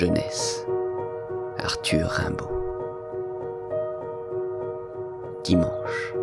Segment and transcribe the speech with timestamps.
[0.00, 0.64] Jeunesse.
[1.58, 2.48] Arthur Rimbaud.
[5.44, 6.14] Dimanche.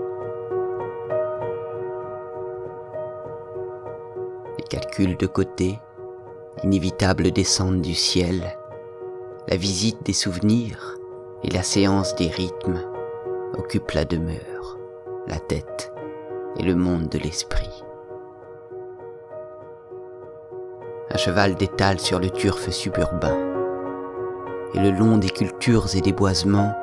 [4.58, 5.78] Les calculs de côté,
[6.64, 8.58] l'inévitable descente du ciel,
[9.48, 10.98] la visite des souvenirs
[11.44, 12.82] et la séance des rythmes
[13.60, 14.80] occupent la demeure,
[15.28, 15.94] la tête
[16.58, 17.84] et le monde de l'esprit.
[21.12, 23.48] Un cheval détale sur le turf suburbain,
[24.74, 26.76] et le long des cultures et des boisements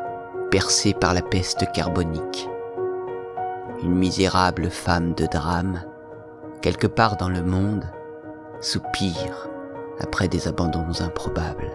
[0.50, 2.48] percés par la peste carbonique.
[3.82, 5.82] Une misérable femme de drame,
[6.62, 7.84] quelque part dans le monde,
[8.60, 9.48] soupire
[10.00, 11.70] après des abandons improbables.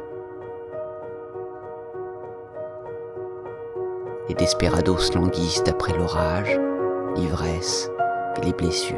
[4.28, 6.59] Les desperados languissent après l'orage,
[7.16, 7.89] l'ivresse
[8.38, 8.98] et les blessures.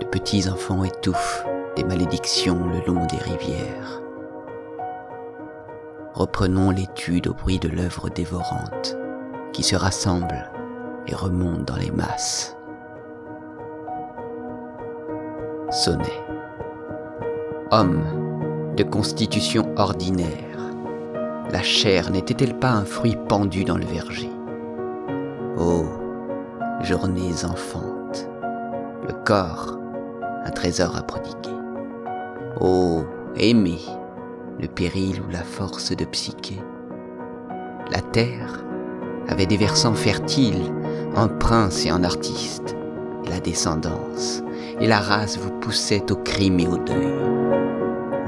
[0.00, 1.44] De petits enfants étouffent
[1.76, 4.02] des malédictions le long des rivières.
[6.14, 8.96] Reprenons l'étude au bruit de l'œuvre dévorante
[9.52, 10.50] qui se rassemble
[11.06, 12.56] et remonte dans les masses.
[15.70, 16.24] Sonnet.
[17.70, 20.58] Homme de constitution ordinaire,
[21.50, 24.30] la chair n'était-elle pas un fruit pendu dans le verger?
[25.58, 25.84] Oh,
[26.82, 28.28] journées enfantes,
[29.06, 29.78] le corps,
[30.44, 31.56] un trésor à prodiguer.
[32.60, 33.04] Oh,
[33.36, 33.78] aimer,
[34.60, 36.60] le péril ou la force de psyché.
[37.90, 38.64] La terre
[39.28, 40.72] avait des versants fertiles
[41.16, 42.76] en prince et en artiste,
[43.28, 44.42] la descendance,
[44.80, 47.14] et la race vous poussait au crime et au deuil.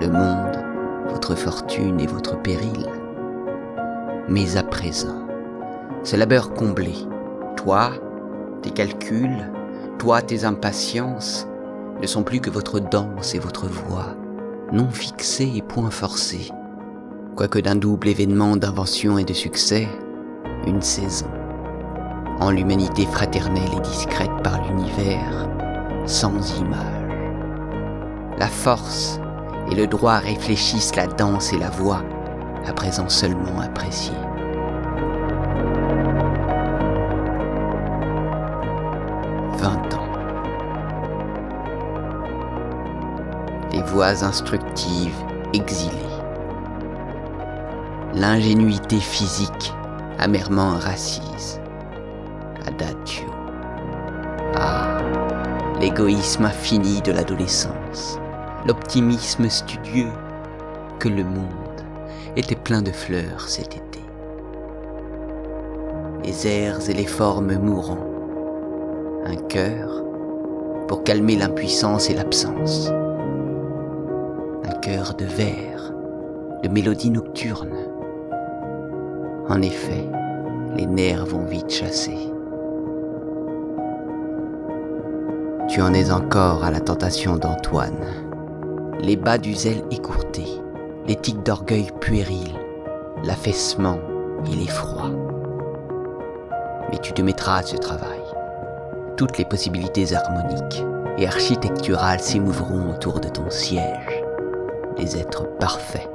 [0.00, 0.64] Le monde,
[1.10, 2.86] votre fortune et votre péril.
[4.28, 5.26] Mais à présent,
[6.02, 6.94] ce labeur comblé,
[7.56, 7.90] toi,
[8.62, 9.50] tes calculs,
[9.98, 11.46] toi, tes impatiences,
[12.00, 14.16] ne sont plus que votre danse et votre voix,
[14.72, 16.50] non fixée et point forcée,
[17.36, 19.86] quoique d'un double événement d'invention et de succès,
[20.66, 21.26] une saison,
[22.40, 25.48] en l'humanité fraternelle et discrète par l'univers,
[26.06, 27.12] sans image.
[28.38, 29.20] La force
[29.70, 32.02] et le droit réfléchissent la danse et la voix,
[32.66, 34.31] à présent seulement appréciées.
[43.92, 45.22] Voix instructives
[45.52, 45.92] exilées.
[48.14, 49.74] L'ingénuité physique
[50.18, 51.60] amèrement racise.
[52.66, 53.26] Adagio.
[54.56, 54.96] Ah,
[55.78, 58.18] l'égoïsme infini de l'adolescence,
[58.66, 60.12] l'optimisme studieux
[60.98, 61.82] que le monde
[62.36, 64.00] était plein de fleurs cet été.
[66.24, 68.08] Les airs et les formes mourants,
[69.26, 70.02] un cœur
[70.88, 72.90] pour calmer l'impuissance et l'absence,
[74.82, 75.92] cœur de verre,
[76.64, 77.76] de mélodie nocturne.
[79.48, 80.08] En effet,
[80.74, 82.18] les nerfs vont vite chasser.
[85.68, 88.04] Tu en es encore à la tentation d'Antoine,
[88.98, 90.44] les bas du zèle écourté,
[91.06, 92.52] les tics d'orgueil puéril,
[93.22, 94.00] l'affaissement
[94.50, 95.10] et l'effroi.
[96.90, 98.20] Mais tu te mettras à ce travail.
[99.16, 100.84] Toutes les possibilités harmoniques
[101.18, 104.21] et architecturales s'émouvront autour de ton siège.
[104.98, 106.10] Les êtres parfaits,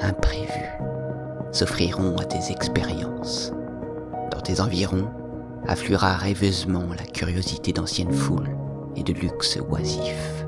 [0.00, 0.78] imprévus,
[1.52, 3.52] s'offriront à tes expériences.
[4.30, 5.10] Dans tes environs
[5.66, 8.56] affluera rêveusement la curiosité d'anciennes foules
[8.96, 10.46] et de luxe oisif.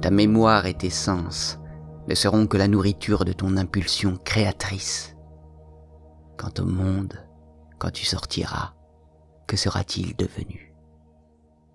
[0.00, 1.58] Ta mémoire et tes sens
[2.06, 5.16] ne seront que la nourriture de ton impulsion créatrice.
[6.36, 7.14] Quant au monde,
[7.78, 8.74] quand tu sortiras,
[9.46, 10.74] que sera-t-il devenu?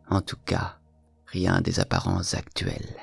[0.09, 0.77] En tout cas,
[1.25, 2.95] rien des apparences actuelles.